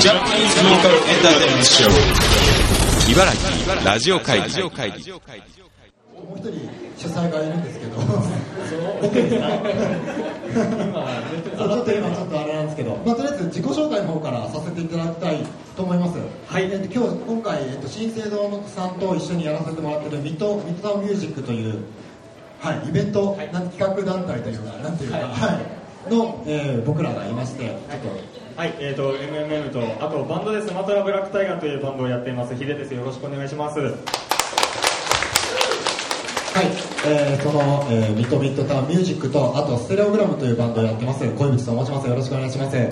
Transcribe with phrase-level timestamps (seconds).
[0.00, 5.18] ジャパニーズローカルエンターテイメントショー茨城ラジオ会議も
[6.34, 7.96] う一人主催がいるんですけど、
[9.02, 9.48] 僕ですか
[11.58, 15.46] そうちょっと今ちょっとあれなんですけど、まあ、とりあえず自己紹介の方からさせていただきたい
[15.76, 16.18] と思います。
[16.46, 21.84] はいえっと、今日今回えっと新生堂さんと一緒にやらせてもらってるミッドミッドタウンミュージックという
[22.60, 25.60] はいイベント、なん企画団体というかなんていうか、は
[26.08, 32.94] い、の、えー僕らがいまして、ちょっとはい、えーと、MMM と、あとバンドでスマトラブラックタイガーというバンドをやっています、ヒデです。
[32.94, 33.80] よろしくお願いします。
[33.80, 33.92] はい、
[37.04, 42.08] えー、その、えーミッドミッドタウンミュージックと、あとステレオグラムというバンドをやってます、小口と申します。
[42.08, 42.76] よろしくお願いします。
[42.76, 42.84] ま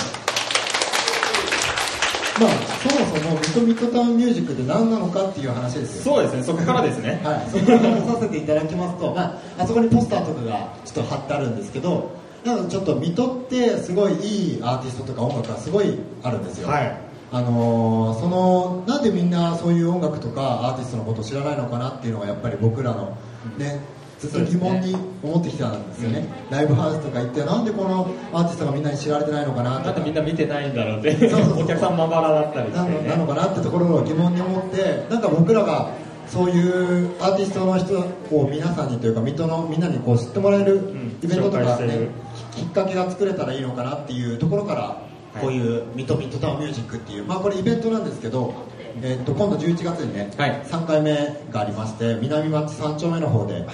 [2.48, 2.50] あ、
[2.82, 6.14] そもそもミッドミッドタウンミュージックって何なのかっていう話ですよ。
[6.14, 7.20] そうですね、そこからですね。
[7.22, 16.68] はい、そこから話させていただきますと、まあ、あそこにポスターとかがちょっと貼ってあるんですけど、なのでちょっと水戸ってすごいいいアーティストとか音楽がすごいあるんですよ。
[16.68, 16.98] はい。
[17.30, 23.16] あのーそのなんでみんなそういう音楽とかアーティストのことを知らないのかなっていうのがやっぱり僕らの
[23.56, 23.80] ね
[24.18, 29.86] ずっと疑問に思ってきたんですよね、ライブハウスとか行ってなんでこのアーティストがみんなに知られてないのかなとか。
[29.86, 31.64] なんでみんな見てないんだろうって、そうそうそう。
[31.64, 32.78] お客さんまばらだったりして。
[32.78, 33.08] なのね。
[33.08, 35.90] なのかなってところを疑問に思ってなんか僕らが
[36.28, 41.18] そういうアーティストの人を皆さんにというか水戸のみんなにこう知ってもらえるん。
[41.22, 42.10] イベントとか、ね紹介してる
[42.54, 45.02] ききっかけが作れたらいいのかなっていうところから
[45.36, 45.40] い。
[45.40, 48.54] こういうミトミッドタウンミュージックっていう、まあ、これイベントなんですけど、
[49.00, 50.62] えっと今度11月にね、はい。
[50.64, 51.14] 3回目
[51.50, 53.66] がありまして南町3丁目の方で、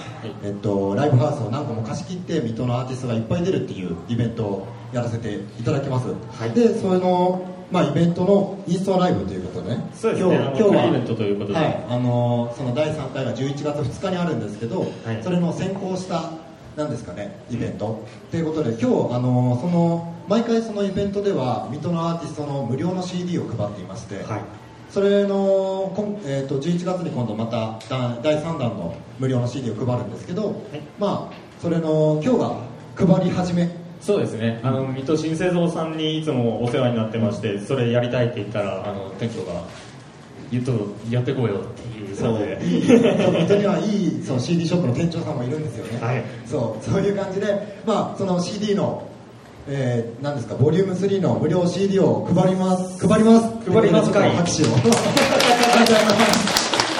[0.44, 6.50] えっとライブハウスを何個も貸し切って水戸のアーティストがいっぱい出るっていうイベントをやらせていただきます、はい。
[6.52, 10.36] でそれの、まあ、イベントのインストライブということでねそうですね。
[10.38, 11.58] あのフリーイベントということで。
[11.58, 15.22] はい、あのその第3回が11月2日にあるんですけど、はい。
[15.22, 16.30] それの先行した
[16.78, 18.06] なんですかねイベント。
[18.30, 24.40] ということで今日あのその毎回そのイベントでは水戸のアーティストの無料の CD を配っていまして、はい。
[24.88, 30.62] それの、こんえー、と11月に今度まただ第3弾の無料の CD を配るんですけど、
[31.00, 33.69] まあそれの今日が配り始め。
[34.00, 39.64] そうですね、あの、水戸新生堂さんにいつもお世話になってまして、それやりたいって言ったら、あの、店長が、
[40.53, 42.64] 言っと、やってこうよっていうそう。
[42.64, 42.86] いい。
[42.86, 46.24] 本当にはいいそう CD ショップの店長さんもいるんですよね、はい。
[46.46, 49.08] そうそういう感じで、まあ、その CD の、
[49.68, 53.06] えー、何ですかボリューム3の無料 CD を配ります。
[53.06, 53.70] 配ります。
[53.70, 54.66] 配りますかい拍手を。
[54.66, 54.96] ありがとうご
[55.86, 56.58] ざいます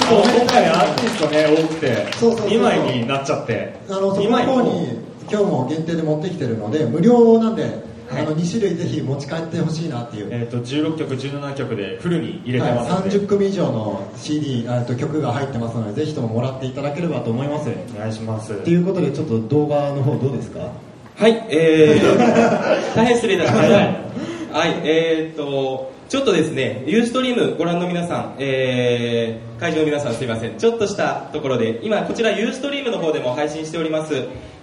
[0.09, 2.59] 今回アーティストね、多くて、そうそうそうそう。
[2.59, 5.09] 2枚になっちゃって、あのそこ2の枚方に。
[5.31, 17.71] 今日も限定で持ってきてるので無料なんで、はいあの2種類ぜひ持ち帰ってほしいなっていう、えっ、と、16曲、17曲でフルに入れてますはい、ので、30組以上の CD あと曲が入ってますのでぜひとももらっていただければと思います。
[17.95, 18.55] お願いします。
[18.65, 20.73] ということでちょっと動画の方どうですか？
[21.17, 22.17] はい、えー、
[22.95, 23.77] 大変失礼いたしました。
[23.77, 30.57] はい、えーっと、ちょっとですね、ユーストリームご覧の皆さん、えー、会場の皆さんすいません。
[30.57, 34.15] ちょっとしたところで、今こちらユーストリームの方でも配信しております、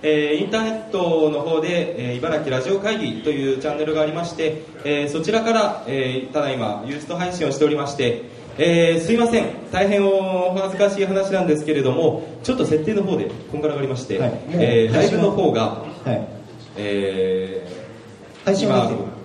[0.07, 8.21] えー、インターネットの方で、えー、茨城ラジオ会議というチャンネルがありまして、えー、そちらから、えー、ただいまユースト配信をしておりまして、
[8.59, 14.39] えー、すいません、大変お恥ずかしい話なんですけれども、ちょっと設定の方でこんがらがりまして、はい。
[14.51, 16.27] えー、ライブの方が、はい。
[16.77, 18.69] えー、配信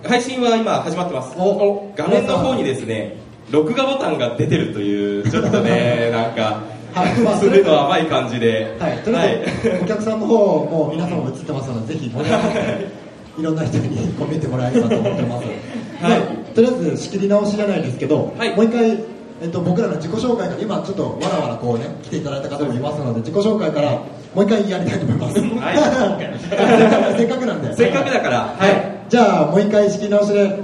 [0.03, 1.35] 配信は今始まってます。
[1.37, 1.93] お。
[1.95, 3.17] 画面の方にですね
[3.51, 6.63] 録画ボタンが出てるというちょっとね なんか
[6.93, 7.19] はい。
[7.21, 8.75] まあするの甘い感じで。
[8.79, 10.35] はい、とりあえず、お客さんの方
[10.65, 13.01] も皆さんも映ってますので、ぜひ盛り上がって、
[13.37, 13.43] い。
[13.43, 15.47] ろんな人にこう見てもらえればと思ってます。
[15.47, 16.19] はい。
[16.19, 18.55] まあとりあえず仕切り直しじゃないですけど、はい。
[18.55, 19.03] もう一回、
[19.41, 25.39] えっと、僕らの自己紹介から、今ちょっとわらわらこうね、来ていただいた方もいますので、自己紹介からもう一回やりたいと思います。
[25.39, 27.17] はい。
[27.17, 27.75] せっかくなんで。
[27.75, 28.55] せっかくだから。
[28.57, 28.91] はい。
[29.09, 30.59] じゃあ、もう一回仕切り直しで、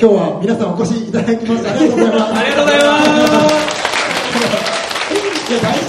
[0.00, 2.32] 今日は皆さんお越しいただきましてありがとうございます。
[2.34, 3.71] ありがとうございます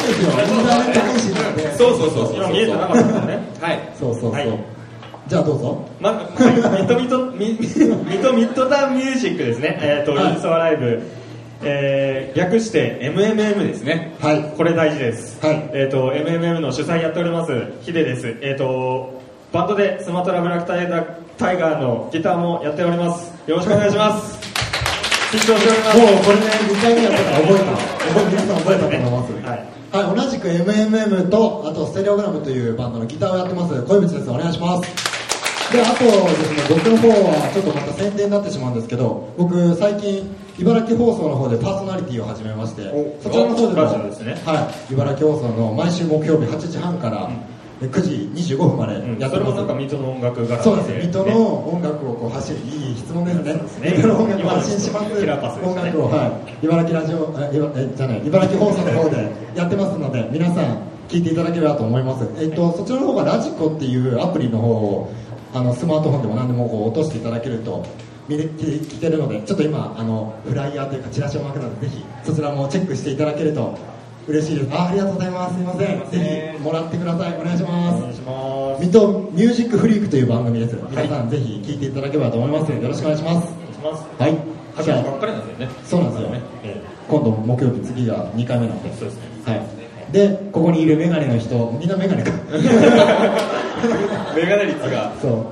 [0.07, 0.29] ですよ。
[0.29, 1.75] インターネット配信なんで。
[1.75, 3.39] そうそうそう今見えてなかったですね。
[3.61, 4.31] はいそうそうそう。
[4.31, 4.73] はい
[5.25, 5.89] じゃあどうぞ。
[6.01, 9.79] まず、はい、ミトミト、ミミトミッドタウンミュージックですね。
[9.81, 11.01] えっ、と、はいインストアライブ。
[11.65, 14.17] えー、略して MMM ですね。
[14.19, 15.39] はいこれ大事です。
[15.45, 17.53] はいえっ、と、MMM の主催やっております、
[17.83, 18.37] ヒデです。
[18.41, 19.21] えっ、と、
[19.53, 21.05] バンドでスマトラブラックタイガー
[21.37, 23.31] タイガーのギターもやっております。
[23.47, 24.37] よろしくお願いします。
[25.31, 25.97] 緊張しております。
[25.97, 27.63] もうこれね、2回目やったから覚えた。
[27.73, 29.47] 覚え皆さん覚えたと思います。
[29.47, 29.82] はい。
[29.93, 34.27] はい、同じく MMM と、あとステレオグラムというバンドのギターをやってます、小渕です。
[34.27, 34.89] お願いします。
[35.71, 47.29] で、あとですね、僕の方はちょっとまた宣伝になってしまうんですけど、僕最近、茨城放送の方でパーソナリティを始めましてお、そちらの方でも、ねはい、茨城放送の毎週木曜日8時半から
[47.81, 49.19] 9時25分までうん。
[49.19, 49.51] やってます。
[49.51, 53.53] それもなんか水戸の音楽がそうですね、水戸の音楽をこう発しいいい質問ですね。
[53.67, 53.91] すね。
[53.91, 55.05] 水戸の音楽を発信します。
[55.05, 55.31] ね。
[55.63, 65.13] 音楽を、はい、茨城ラジオえじゃない茨城放送の方でやってますので皆さん聞いていただければと思います、えっと、そちらの方がラジコっていうアプリの方を
[65.53, 67.85] あのスマートフォンでも何でもこう落としていただけると
[68.27, 73.77] 見れ聞聞けるのでちょっと今あのフライヤーというかチラシを巻くのでぜひそちらもチェックしていただけると
[74.27, 74.73] 嬉しいです。
[74.73, 75.55] あありがとうございます。
[75.55, 76.11] すいません。
[76.11, 77.37] ぜひもらってください。
[77.37, 77.97] お願いします。
[77.97, 78.81] お願いします。
[78.81, 80.77] 水戸ミュージックフリークという番組です。
[80.89, 82.71] 皆さんぜひ聞いていただければと思います。
[82.71, 83.47] よろしくお願いします。
[83.47, 84.21] お願いします。
[84.21, 84.37] はい。
[84.75, 85.73] 始めたばっかりなんですよね。
[85.83, 86.41] そうなんですよね。
[86.63, 88.89] え今度木曜日次が2回目なんで。
[88.89, 89.23] えそうですね。
[89.45, 89.67] はい。
[90.13, 92.31] でここにいるメガネの人みんなメガネか。
[94.35, 95.11] メガネ率が。
[95.21, 95.45] そう。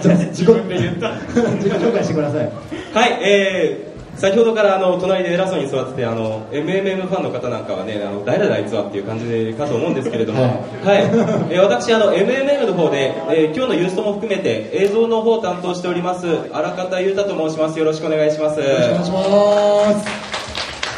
[0.00, 1.12] じゃあ自分で言った。
[1.58, 2.50] 自己紹介してください。
[2.94, 11.02] はい、えー、先ほどからあの隣で偉そうに座っててあの MMM ファンの方なんかはねあの誰だあいつはっていう感じでかと思うんですけれども、ははい。
[11.50, 17.78] えー私あの MMM の方で、えー今日のユーストも含めて映像の方を担当しております荒方裕太と申します。
[17.78, 18.60] よろしくお願いします。
[18.60, 20.32] よろしくお願いします。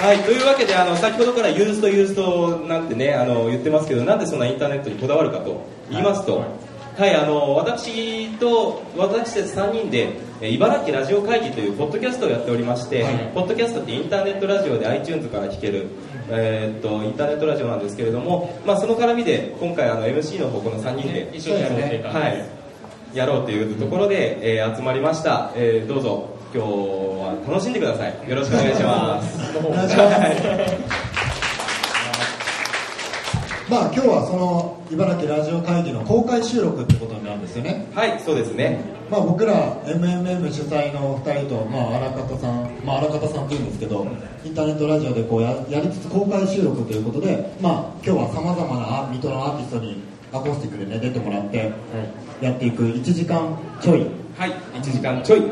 [0.05, 6.49] はい、というわけであの先ほどからユーストユーストなんてねあの言ってますけどなんでそんなインターネットにこだわるかと言いますと、はい、
[6.97, 13.31] あの私と私たち3人でえー茨城ラジオ会議というポッドキャストをやっておりまして、はい。
[13.35, 15.89] ポッドキャストってインターネットラジオで iTunes から聴ける、
[16.29, 22.47] えーっとインターネットラジオなんですけれども、まあ、その絡みで今回あの MC の方この3人で一緒にやろうっていうはい、
[23.17, 26.35] やろうというところで、えー集まりました、えーどうぞ。
[26.55, 28.31] 今日は楽しんでください。
[28.31, 29.43] よろしくお願いします。
[29.43, 29.43] い
[29.91, 31.04] し
[33.71, 37.87] まあ今日はその茨城ラジオ会議の公開収録ってことになるんですよね。
[37.95, 38.95] はいそうですね。
[39.11, 44.07] まあ、僕ら MMM 主催の2人と、まあ、荒方さん、まあ、荒方さんというんですけど
[44.45, 50.03] インターネットラジオでこうややりつつ公開収録ということで、まあ、今日はさまざまなア水戸のアーティストに
[50.33, 51.73] アコースティックで、ね、出てもらって
[52.41, 54.07] やっていく1時間ちょい、
[54.37, 55.43] はい1時間ちょい。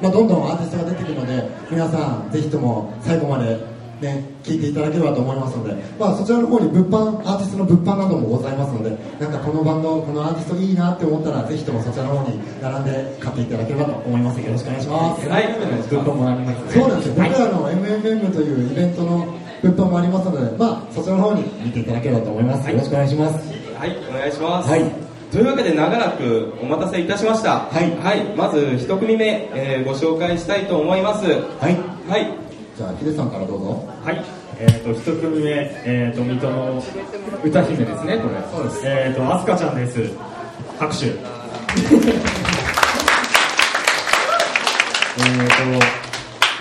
[0.00, 3.56] まあ、どんどんアーティストが出てくるので皆さんぜひとも最後まで、
[4.02, 8.90] ね、聞いていただければと思いますので、まあ、そちらの方に物販アーティストの物販などもございますので
[9.22, 14.40] なんかこのバンドこのアーティストいいなって思ったらぜひともそちらの方に並んで買っていただければと思います。
[14.40, 15.28] よろしくお願いします。
[15.28, 15.46] はい。
[15.46, 19.26] 物販もありますねそうなんですよ、僕らの MMM というイベントの
[19.62, 23.52] 物販もありますので、まあ、そちらの方に見ていただければと思います、よろしくお願いします。
[23.78, 24.84] はいお願いします、はい。
[25.30, 27.60] というわけで長らくお待たせいたしました。
[27.60, 28.36] はい。
[28.36, 31.26] まず一組目、えーご紹介したいと思います。
[31.26, 31.76] はい。
[32.08, 32.41] はい
[32.82, 33.88] じゃあヒデさんからどうぞ。
[34.02, 34.24] はい、
[34.58, 35.50] えー、と一組目、
[35.84, 36.82] えー、と水戸の
[37.44, 38.82] 歌姫ですね、これ、そうです。
[38.84, 40.00] えー、とアスカちゃんです、
[40.80, 41.06] 拍手。
[41.06, 45.46] えー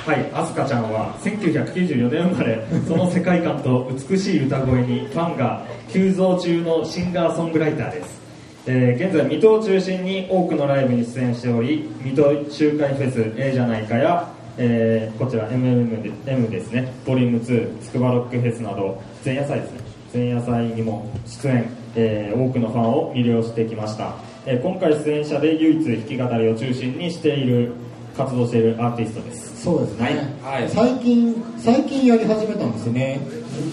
[0.05, 8.21] とはい、アスカちゃんは1994年生まれ、その世界観と美しい歌声にファンが急増中のシンガーソングライターです。
[8.67, 19.79] えー現在、水戸を中心に多くのライブに出演しており、水戸周回フェス A じゃないかや、えーこちら MMM で M ですね、ボリューム2、つくばロックフェスなど、前夜祭ですね、
[20.13, 21.65] 前夜祭にも出演、
[21.95, 24.15] えー多くのファンを魅了してきました。
[24.45, 27.73] えー今回出演者で唯一弾き語りを中心にしている、
[28.17, 29.63] 活動しているアーティストです。
[29.63, 30.69] そうですね、はい。
[30.69, 33.19] 最近最近やり始めたんですよね。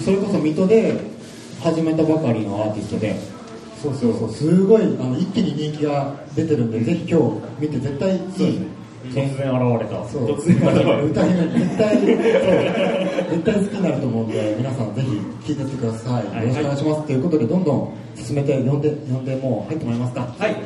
[0.05, 1.01] それこそ水戸で
[1.61, 3.17] 始めたばかりのアーティストで。
[3.83, 4.31] そうそうそう。
[4.33, 8.61] すごいあの一気に人気が出てるんでぜひ今日見て絶対いい
[9.11, 10.09] 突然現れた。
[10.09, 10.27] そう。
[10.37, 12.07] 突然現れ歌姫 絶対そう。
[13.31, 15.09] 絶対好きになると思うんで皆さんぜひ
[15.47, 16.43] 聴いてってください。
[16.43, 17.07] よろしくお願いします。
[17.07, 20.29] ということでどんどん進めて呼んで呼んでもう入ってもらえますか。
[20.39, 20.57] はい。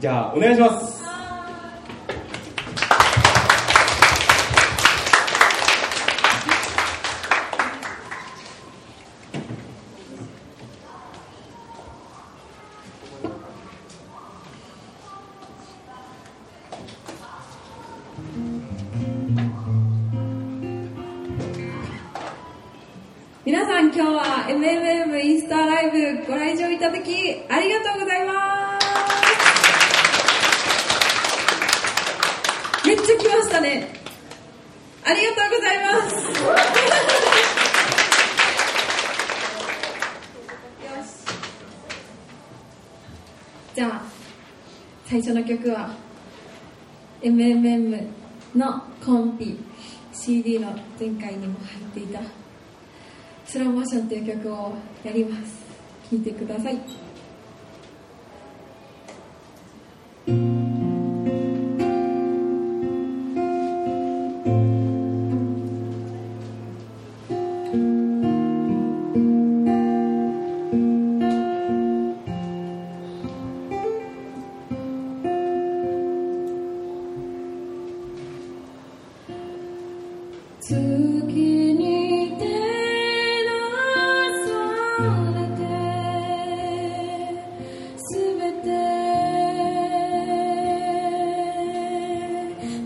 [0.00, 1.03] じゃあお願いします
[23.74, 27.10] さん今日は MMM インスタライブご来場いただき
[27.48, 28.86] ありがとうございます。
[32.86, 33.92] めっちゃ来ましたね。
[35.04, 36.14] ありがとうございます。
[40.84, 41.34] よし。
[43.74, 44.02] じゃあ
[45.04, 45.96] 最初の曲は
[47.22, 48.06] MMM
[48.54, 49.58] のコンピ
[50.12, 52.43] CD の前回にも入っていた
[53.54, 54.72] スローモーションという曲を
[55.04, 55.62] やります。
[56.10, 57.03] 聴いてください。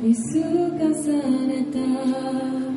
[0.00, 0.40] 見透
[0.78, 1.10] かさ
[1.48, 2.67] れた。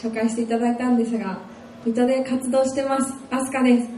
[0.00, 1.38] 紹介していただいたんですが
[1.84, 3.12] 水戸で活動してます。
[3.30, 3.88] アスカです。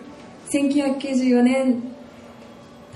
[0.50, 1.82] 1994年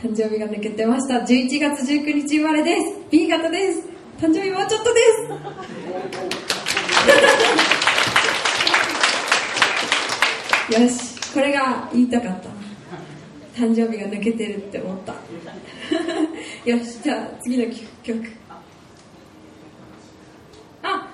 [0.03, 1.25] 誕生日が抜けてました。
[1.25, 2.99] 11月19日生まれです。
[3.11, 3.81] B 型です。
[4.19, 5.01] 誕生日もうちょっとで
[10.71, 10.81] す。
[10.83, 11.33] よし。
[11.33, 12.49] これが言いたかった。
[13.61, 15.15] 誕生日が抜けてるって思った。
[16.71, 17.03] よし。
[17.03, 17.73] じゃあ次の
[18.03, 18.23] 曲
[20.83, 21.09] あ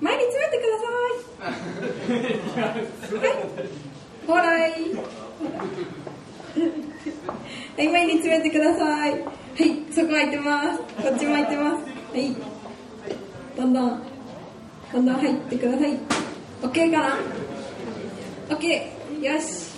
[0.00, 1.27] 前に詰めてくださいはい
[4.26, 4.72] ほらい。
[7.76, 9.12] はい前に詰めてください。
[9.12, 9.22] はい
[9.92, 10.78] そこ空いてます。
[10.78, 11.84] こっちも空いてます。
[11.84, 12.36] はい。
[13.56, 14.02] どんどん。
[14.92, 15.98] どんどん入ってください。
[16.62, 17.16] OK かな
[18.48, 19.68] ？OK よし。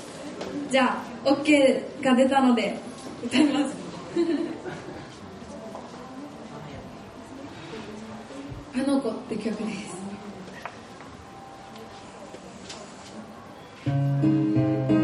[0.70, 2.78] じゃあ OK が出たので
[3.22, 3.76] 歌います。
[8.72, 9.99] あの子って曲です。
[14.22, 14.99] お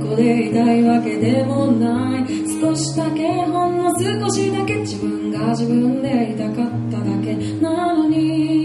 [0.00, 2.24] ここでいたいわけでもない。
[2.60, 4.76] 少しだけほんの少しだけ。
[4.76, 8.61] 自分が自分でいたかっただけなのに。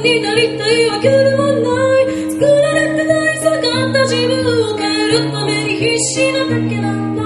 [0.00, 2.30] 分になりたいわけでもない。
[2.32, 3.38] 作られてない。
[3.38, 4.02] 下がった。
[4.04, 7.19] 自分を変えるために必死なだけなんだ。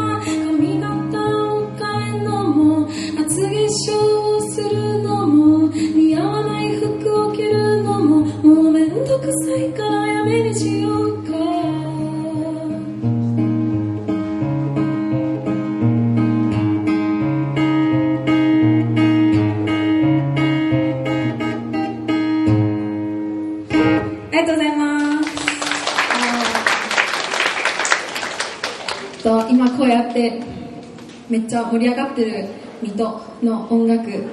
[31.70, 32.48] 盛り上がってる
[32.82, 34.24] 水戸の音楽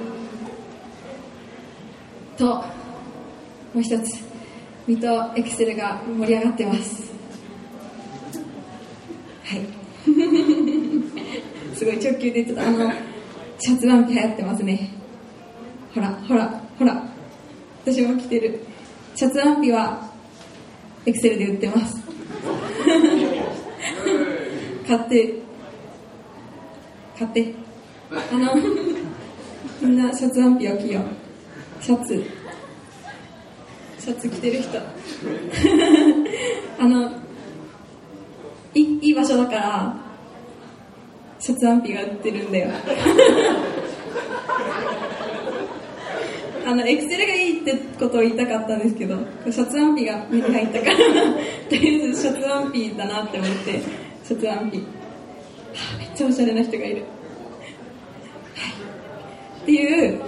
[2.36, 2.64] とも
[3.76, 4.24] う一つ
[4.86, 7.12] 水戸エクセルが盛り上がってます。
[9.44, 9.60] はい。
[11.74, 12.92] すごい直球で言ってたあの
[13.58, 14.90] シャツワンピ流行ってますね。
[15.94, 17.04] ほらほらほら。
[17.84, 18.60] 私も着てる。
[19.14, 20.08] シャツワンピは
[21.06, 22.02] エクセルで売ってます。
[24.86, 25.34] 買って
[27.22, 27.54] 買って。
[28.10, 28.54] あの
[29.80, 31.04] みんなシャツワンピを着よう。
[31.82, 32.24] シャツ。
[33.98, 34.78] シャツ着てる人。
[36.78, 37.12] あの
[38.74, 39.96] いいい場所だから
[41.38, 42.70] シャツワンピが売ってるんだよ。
[46.64, 49.18] あのエクセルがいいってことを言いたかったんですけど
[49.50, 51.02] シャツワンピが目に入ったからと
[51.72, 53.82] りあえずシャツワンピだなって思って
[54.24, 54.82] シャツワンピ、
[55.98, 57.04] めっちゃおしゃれな人がいる、はい、
[59.62, 60.22] っていう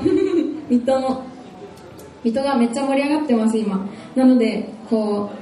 [0.68, 1.24] 水戸の
[2.24, 3.86] 水戸がめっちゃ盛り上がってます今。
[4.16, 5.34] なのでこう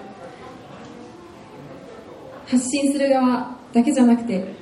[2.51, 4.53] 発信する側だけじゃなくて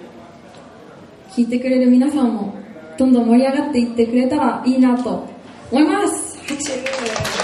[1.31, 2.55] 聞いてくれる皆さんも
[2.99, 5.27] どんどん盛り上がっていってくれたらいいなと
[5.71, 6.39] 思います。
[6.47, 7.40] 拍手。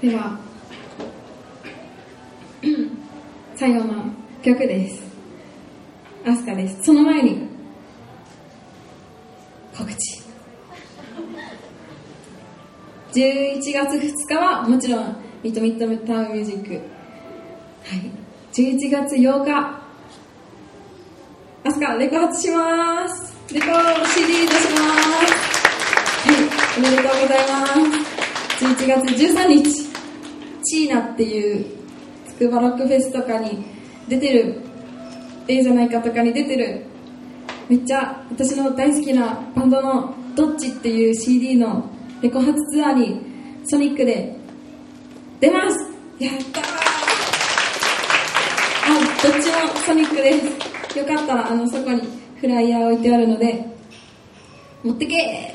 [0.00, 0.38] では
[3.54, 4.04] 最後の
[4.42, 5.02] 曲です。
[6.26, 6.82] アスカです。
[6.84, 7.48] その前に
[9.76, 10.22] 告知。
[13.14, 16.74] 11月2日はもちろんミッドミッドタウンミュージック。
[16.74, 16.80] はい。
[18.52, 19.80] 11月8日。
[21.64, 23.34] アスカレコ発します。
[23.54, 23.66] レコ
[24.14, 25.26] CD 出します。
[26.22, 26.36] はい。
[26.76, 27.95] おめでとうございます。
[28.58, 29.86] 11月13日
[30.64, 31.66] チーナっていう
[32.26, 33.64] つくばロックフェスとかに
[34.08, 34.60] 出てる
[35.46, 36.82] ええじゃないかとかに出てる。
[37.68, 41.84] めっちゃ私の大好きなバンドの「ドッチ」っていう CD の
[42.22, 43.20] レコ発ツアーに
[43.64, 44.36] ソニックで
[45.40, 45.78] 出ます。
[46.18, 46.64] やったー。
[48.86, 50.32] あどっちもソニックで
[50.92, 50.98] す。
[50.98, 52.00] よかったらあのそこに
[52.40, 53.66] フライヤー置いてあるので
[54.82, 55.52] 持ってけ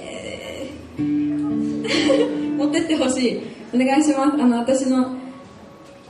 [1.00, 2.40] ー。
[2.62, 3.41] 持ってってほしい。
[3.74, 4.34] お願いします。
[4.34, 5.15] あの私の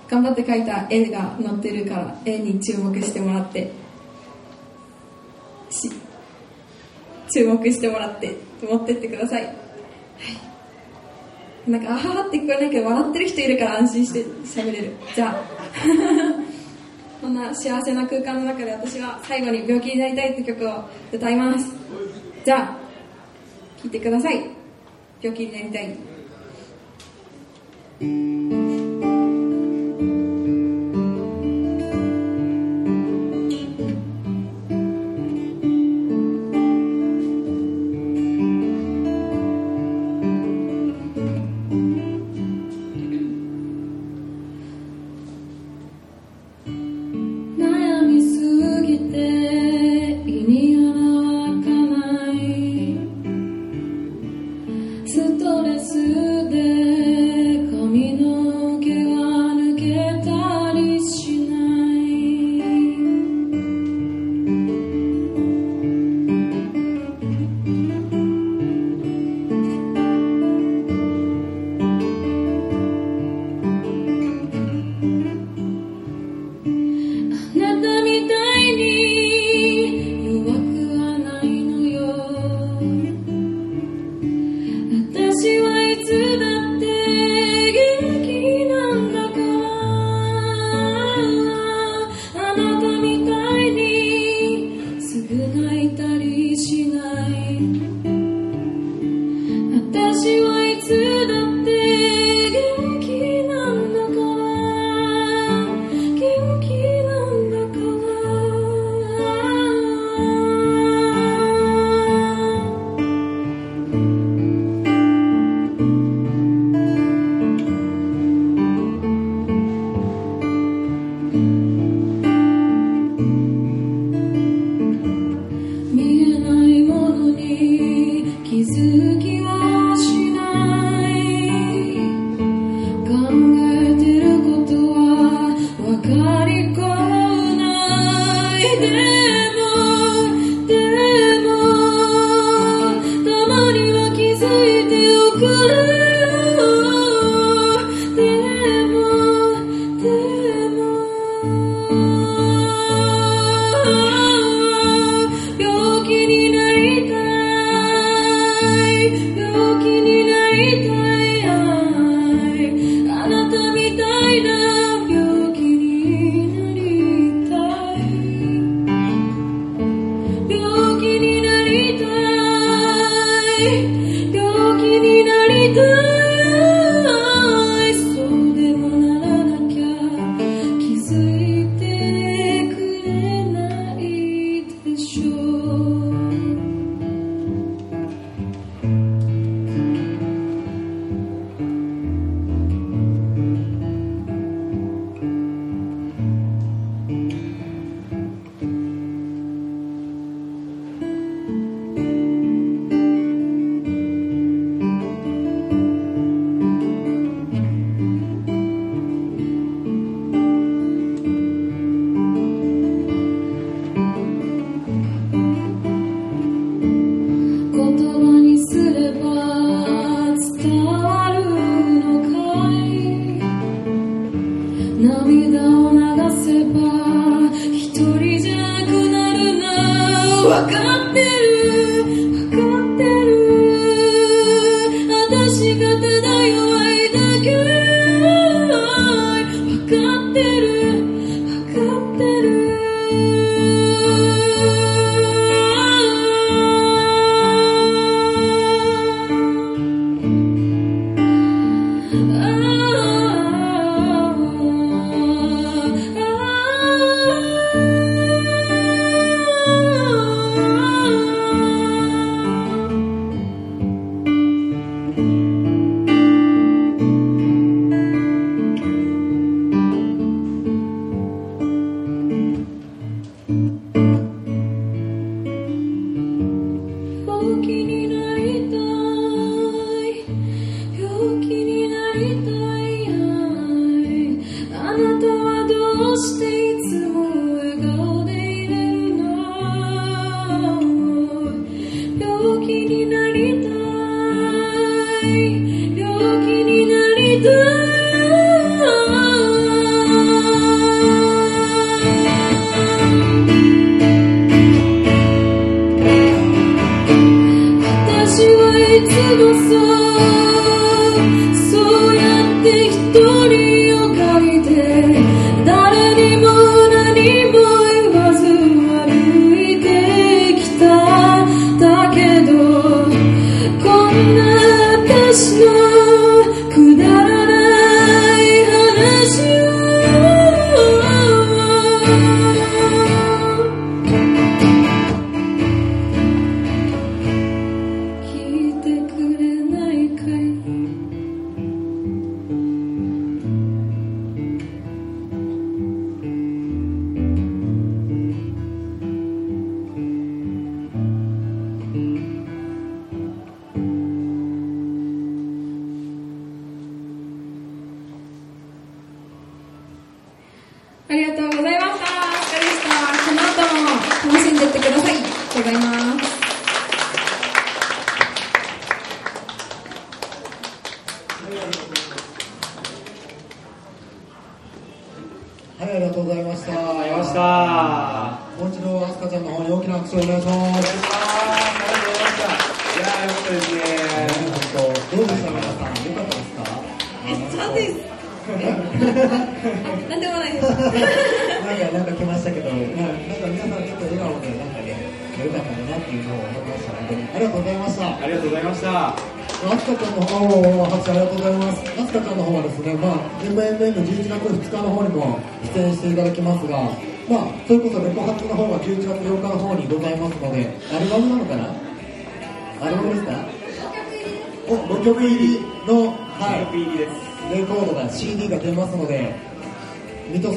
[0.09, 3.71] 頑張って描いた絵が載ってるから絵に注目してもらって。
[5.69, 5.89] し
[7.33, 9.51] 注目してもらって持ってってください、は
[11.65, 14.91] い、なんかあははって聞こえないけど笑ってる人いるから安心して喋れる。
[15.15, 15.35] じゃあ。
[17.21, 20.83] こんな幸せな空間の中で私は最後に病気になりたいって曲を
[21.13, 21.71] 歌います。
[22.43, 22.77] じゃあ
[23.81, 24.49] 聴いてください。
[25.21, 26.10] 病気になりたい。
[28.01, 28.60] Thank you.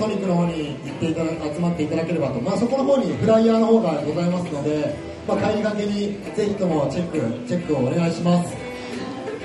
[0.04, 4.94] ソニックの方に行っていただ集まっていただければと、まあ、そこの方にフライヤーの方がございますので、
[5.26, 8.54] まあ、帰りがけにぜひともチェックチェックをお願いします。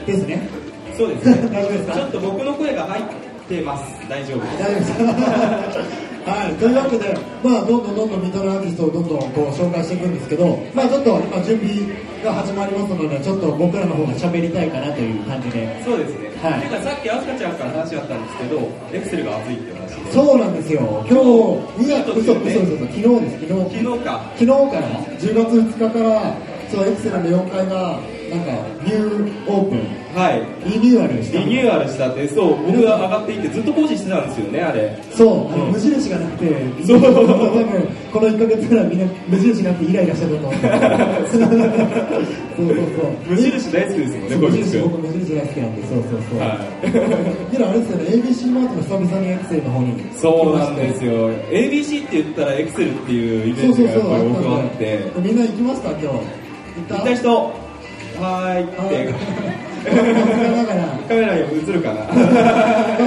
[0.06, 0.50] ですね。
[0.98, 1.36] そうですね。
[1.50, 1.94] 大丈夫ですか？
[1.96, 3.04] ちょっと僕の声が入っ
[3.48, 4.10] てます。
[4.10, 7.10] 大丈夫大丈夫ですはい、というわけで、
[7.42, 11.74] まあ、どんどんどんどんミトのアーティストをどんどんこう紹介していくんですけど、まあ、ちょっと今準備
[12.22, 15.66] が始まりますのでちょっと僕らの方が喋りたいかなという感じで。
[15.84, 16.62] そうですね、はい。
[16.62, 20.12] てかさっきアスカちゃんから話あったんですけどエクセルが熱いって話で。
[20.12, 21.06] そうなんですよ。
[21.10, 21.18] 今
[21.82, 23.50] 日いや嘘嘘嘘嘘昨日です。
[23.50, 23.82] 昨日。
[23.82, 24.22] 昨日か。
[24.38, 24.54] 昨日か。
[24.54, 24.86] ら。
[25.18, 26.38] 10月2日から
[26.70, 27.98] そうエクセルの4階が
[28.30, 28.52] なんか
[28.84, 30.42] ニューオープンはい。
[30.70, 34.98] リニューアルしたリニューアルしたってそう僕が上がっていってずっと工事してたんですよねあれ。
[35.12, 35.72] そう、あのうん。
[35.74, 36.50] 無印がなくて、
[36.84, 37.00] そう。
[37.00, 40.62] 多分この1ヶ月ぐらいみんな無印なくてイライラしてると思う。
[41.30, 43.30] そうそうそう。
[43.30, 46.40] 無印大好きですもんね無印、僕無印大好きなんで、そうそうそう。
[46.40, 46.90] はい。
[47.54, 49.94] でもあれですよね、ABC マートの久々にエクセルの方に。
[50.18, 51.30] そうなんですよ。
[51.52, 55.00] ABC って言ったらエクセルっていうイメージがやっぱり僕はあって。
[55.22, 56.50] みんな行きました今日？
[56.88, 57.52] 行った人
[58.20, 58.64] はーい。
[58.64, 59.14] って。
[61.08, 62.04] カメラに映るかな。
[62.04, 62.12] ま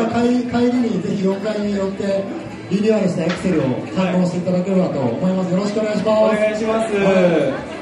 [0.08, 2.24] あ帰り帰りにぜひ4階に寄って
[2.70, 5.50] リニューアルしたエクセルを堪能していただければと思います。
[5.52, 6.08] よろしくお願いします。
[6.08, 6.94] お願いします。
[6.96, 7.72] は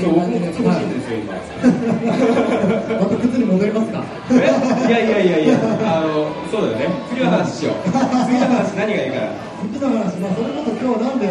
[0.00, 1.36] そう僕も来てほしいんですよ今。
[3.04, 4.00] また靴に戻りますか？
[4.32, 4.88] え？
[4.88, 5.60] いやいやいやいや。
[5.84, 6.96] あのそうだよね。
[7.12, 7.84] 次の話しよう。
[7.84, 9.36] 次の話何がいいかな。
[9.68, 11.28] 次の話、まあ、それこそ今日なんで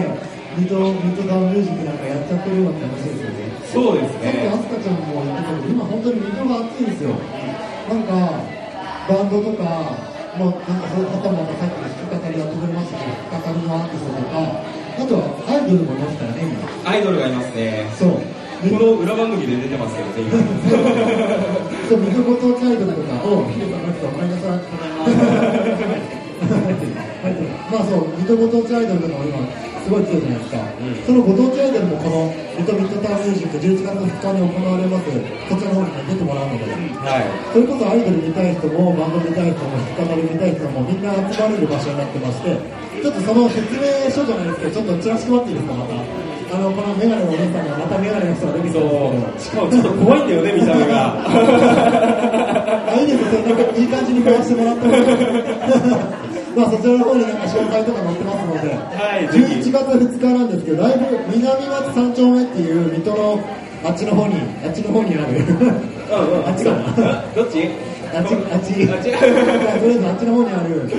[0.57, 3.49] ミッドダウンミュージックなんかやっちゃってるのって話ですよね。
[3.69, 7.13] そうですさっきねアスカちゃんも言ってたけど今本当にミッドが熱いんですよ。
[7.13, 8.13] なんか
[9.09, 9.63] バンドとか
[10.37, 14.65] もうなんかそういう方もさっき弾き語りやってくれましたけど弾き語りのアーティストとか
[14.99, 16.89] あとはアイドルもいますからね今。
[16.89, 17.85] アイドルがいますね。
[17.93, 18.17] そう。
[18.59, 20.35] この裏番組で出てますけどね今。
[21.87, 24.59] そう、水ごとチャイルドとかを、ヒデさんの人、ごめんなさい。
[27.71, 29.37] まあそう、水ご当地アイドルとかも今、
[29.89, 30.61] すごい強いじゃないですか。
[31.09, 35.09] そのご当地アイドルもこの、ミトミッドタウンミュージック11月2日に行われます、
[35.49, 37.25] こちらの方に出てもらうので、はい。
[37.49, 42.53] それこそアイドル見たい人も、バンド見たい人も、弾き語り見たい人も、みんな集まれる場所になってまして、
[43.01, 45.97] ちょっとその説明書じゃないですけど、ちょっとチラシ配っていいですか、また。
[46.53, 48.85] あの、このメガネのお姉さんがまたメガネの人が出てきた
[49.41, 51.17] しかもちょっと怖いんだよね見た目が。
[52.93, 54.85] あ、いいですよ、なんかいい感じに回してもらって
[56.55, 59.69] まあそちらの方になんか詳細とか載ってますので、はいぜひ。
[59.69, 61.05] 11月2日なんですけど、ライブ、
[61.37, 63.39] 南町三丁目っていう水戸の
[63.83, 64.35] あっちの方に、
[64.65, 66.47] あっちの方にある、うんうん。
[66.47, 67.21] あっちかな。
[67.35, 67.69] どっち？
[68.11, 69.11] あっち、あっち、あっち。
[69.13, 69.33] とり
[69.63, 70.89] あえずあっちの方にある、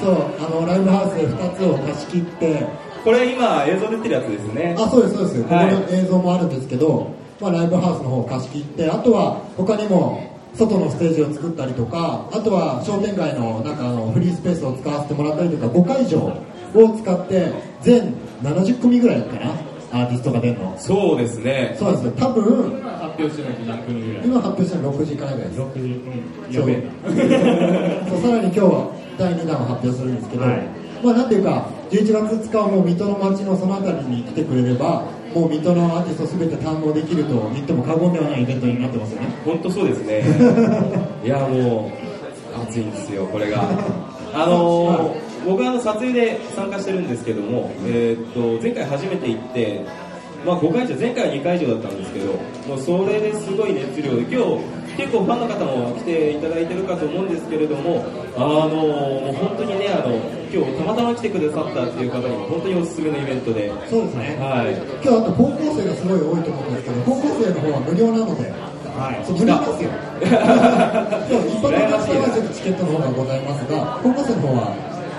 [0.00, 2.66] そう、あの、ライブハウスで2つを貸し切って、
[3.04, 4.76] これ今映像出てるやつですね。
[4.78, 5.42] あ、そうです、そうです。
[5.42, 7.06] ここはいの映像もあるんですけど、
[7.40, 10.20] まあ、ライブハウスの方を貸し切って、あとは他にも
[10.54, 19.52] 外のステージを作ったりとか、あとは商店街のなんかあのフリースペースを使わせてもらったりとか、5会場を使って、全70組ぐらいかな、
[19.92, 20.74] アーティストが出るの。
[20.78, 21.76] そうですね。
[21.78, 22.12] そうですよ。
[22.12, 22.82] 多分、
[23.18, 24.24] 表してないと何分ぐらい。
[24.24, 25.60] 今発表したの6時からぐらいです。
[25.60, 26.74] 6時うんやべ
[28.22, 30.62] さらに今日は第2弾を発表するんですけど、はい。
[31.02, 35.04] まあなんていうか11月2日はもう水戸の街のその辺りに来てくれれば
[35.34, 39.28] もう水戸のアーティストすべて堪能できると言っても過言ではないイベントになってますよね。
[39.44, 40.22] 本当そうですね。
[41.24, 41.90] いやも
[42.56, 43.62] う熱いんですよこれが。
[44.34, 49.84] あのー僕はあの撮影で参加してるんですけども、えーっと前回初めて行って、
[50.44, 52.32] まあ、5会場前回は2会場だったんですけど
[52.66, 60.18] もうそれですごい熱量で今日結構ファンの方も来ていただいてるかと思うんですけれどもあのもう本当にねあの
[60.50, 63.70] 今日たまたま来てくださったっていう方にも本当におすすめのイベントで。
[63.86, 64.34] そうですね。
[64.42, 64.74] はい。
[64.98, 68.50] 今日あと高校生がすごい多いと思うんですけど高校生の方は無料なので
[68.98, 69.22] はい。
[69.22, 69.90] そう無料ですよ。
[71.30, 74.74] そう一般の方はちょっとチケットの方がございますが高校生の方は、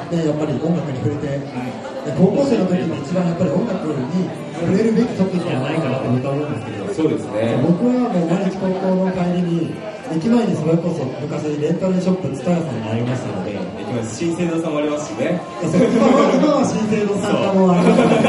[0.10, 4.26] ね、やっぱり音楽に触れて、で高校生の時に一番やっぱり音楽に
[4.58, 7.62] 触れるべき時じゃないかなって僕は思うんですけどそうですね。
[7.62, 9.72] 僕はもう毎日高校の帰りに
[10.10, 15.40] 駅前にそれこそ昔レンタルショップ蔦屋さんがありましたので行きます新生堂さんもありますしね。
[15.62, 18.26] そう今は今は新生堂参加もありますので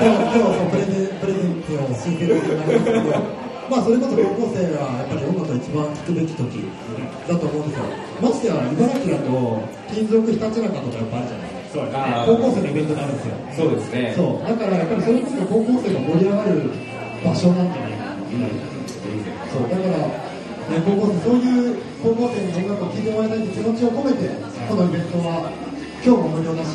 [0.00, 6.64] 今日今日プレゼンプレゼントを新生堂になりますけどまあそれこそ高校生はやっぱり音楽が一番聴くべき時
[7.28, 7.84] だと思うんですよ
[8.20, 16.70] ましてや茨城だと金属ひたちなかとかやっぱあるじゃないですねあー高校生のイベントがあるんですよそうですねそうだからやっぱりそれこそ高校生が盛り上がる
[17.20, 18.16] 場所なんじゃないかな
[19.52, 24.32] そうだから、ね、高校生そういう高校生に音楽を聴いてもらいたいという気持ちを込めて
[24.64, 25.52] このイベントは
[26.00, 26.72] 今日も無料だし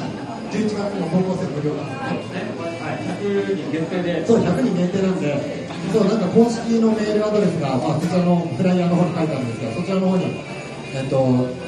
[0.53, 2.45] 11月も高校生無料なんですね
[2.77, 10.25] はい100人限定でそう100人限定なんでそうなんか公式のメールアドレスが、まあ、そちらのフライヤーの方に書いてあるんですがそちらの方に、
[10.95, 11.21] えっと、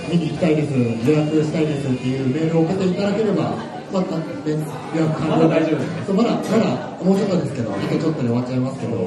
[0.10, 3.54] 見に行きたいです予約したいですっていうメールを送っていただければ
[3.94, 5.36] また、ね、予約完了。
[5.36, 6.04] まだ大丈夫ですね。
[6.08, 6.66] そうまだまだ
[7.06, 8.98] もうちょっとですけどあとちょっとで終わっちゃいますけど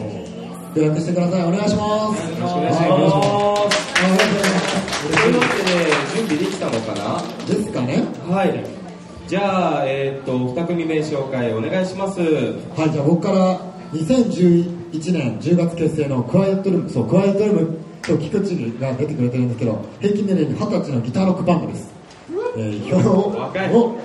[0.76, 1.42] 予約してください。
[1.44, 2.30] お願いします。
[2.30, 2.86] よろしくお願いします。
[2.86, 3.48] ますありがとうござい。
[3.48, 3.88] ます
[5.02, 5.82] というわけで
[6.14, 8.04] 準備できたのかなですかね。
[8.30, 8.64] はい。
[9.26, 12.20] じゃあえーっと2組目紹介お願いします。
[12.20, 13.58] はい、じゃあ僕から
[13.92, 21.90] 2011年10月結成のクワイエットルーム、そう、クワイエットルームと菊池が出てくれてるんですけど、平均年齢20歳のギターロックバンドです。
[22.56, 23.98] えー、表を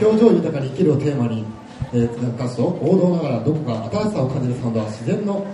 [0.00, 1.44] 表情豊かに生きるをテーマに、
[1.92, 5.46] えー、歌詞と王道ながらどこか新しさを感じるサウンドは自然の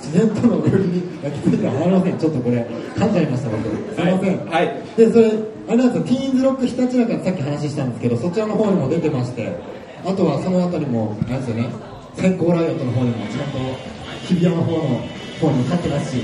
[0.00, 2.18] 自然との踊りに焼き付いてはなりません。
[2.18, 3.62] ちょっとこれ、噛んじゃいました、僕。
[3.64, 4.46] すいません。
[4.46, 5.32] はいで、それ、
[5.66, 9.56] あれなんですよ、ティーンズロックひたちなかさっき話したんですけど、そちらの方にも出てまして、
[10.04, 11.70] あとはそのあたりも、あれですよね、
[12.16, 13.58] 先行ライオットの方にもちゃんと
[14.24, 15.04] 日比谷の方の
[15.40, 16.22] 方にも立ってますし、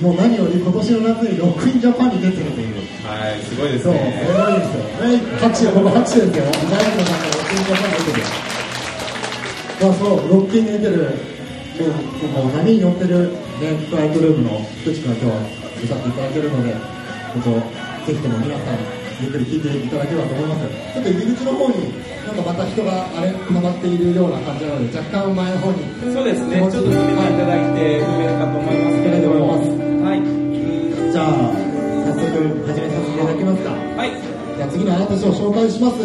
[0.00, 2.76] もう何より今年の夏にロックインジャパンに出てるという。
[3.04, 4.84] はいすごいですそう、すねごいですよ。
[4.96, 6.44] はい、拍手、僕拍手ですよ。
[6.44, 8.54] ジャイアントさんがロックインジャパンに出てる。
[9.80, 11.12] まあそう、ロックインに出てる、
[11.76, 15.44] もうもう波に乗ってる、ね、クワイトルームの福地君が今日は
[15.84, 16.72] 歌っていただけるので、
[17.34, 18.78] 本当、ぜひとも皆さん、
[19.20, 20.64] ゆっくり聴いていただければと思います。
[20.94, 21.92] ちょっと入り口の方に、
[22.24, 25.84] なんかまた人があれ、溜まっているような感じなので、若干前の方に。
[26.12, 29.60] そうですねちょっと決めていただいて不明かと思いますけれども
[30.04, 30.20] はい
[31.12, 31.52] じゃあ、
[32.06, 32.32] 早速
[32.66, 33.70] 始めさせていただきますか。
[33.70, 34.10] はい
[34.56, 35.96] じゃあ次のアーティストを紹介します。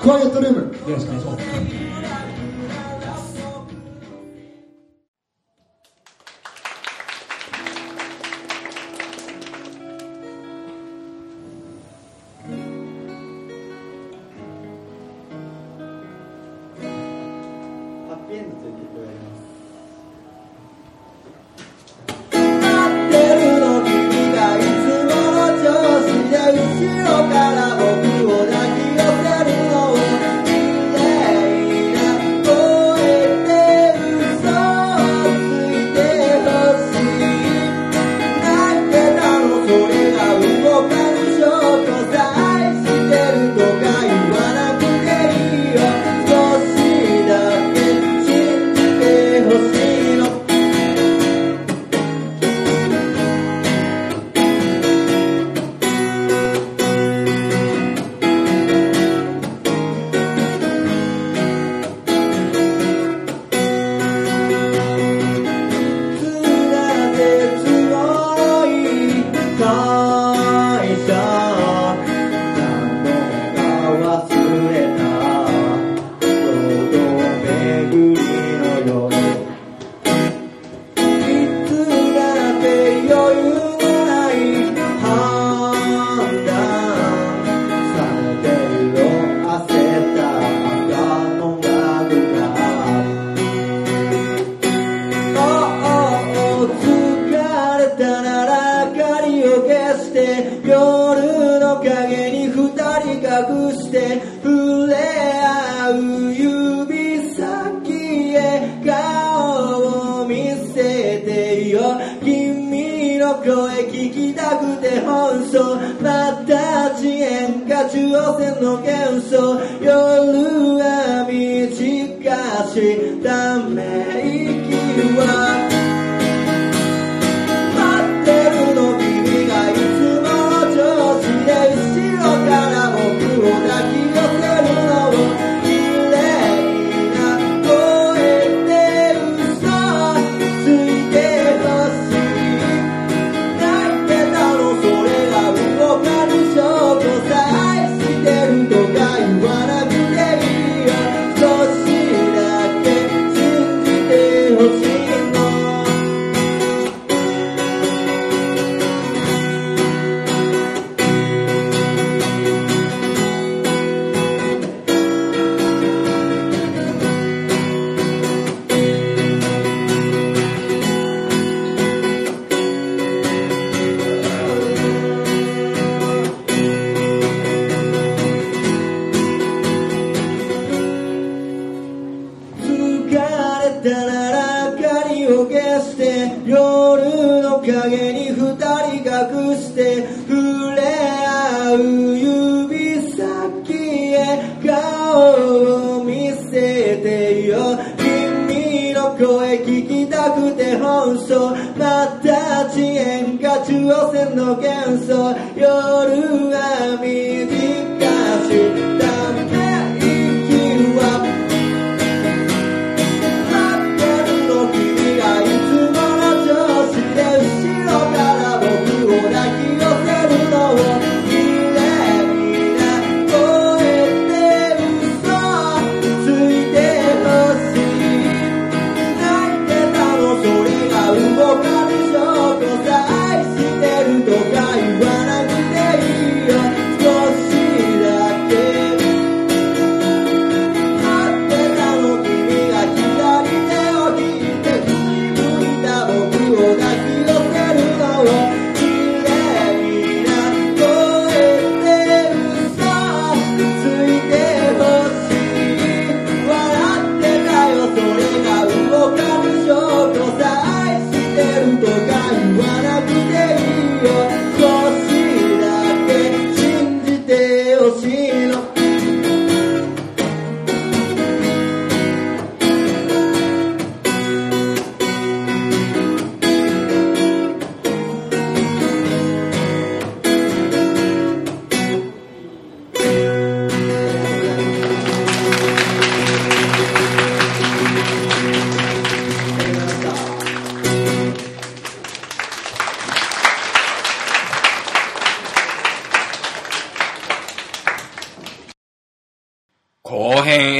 [0.00, 0.58] クワイエットルーム、
[0.90, 2.05] よろしくお願いします。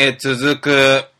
[0.07, 1.16] へ続く。